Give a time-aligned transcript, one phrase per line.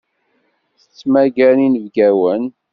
[0.81, 2.43] Tettmagar inebgawen.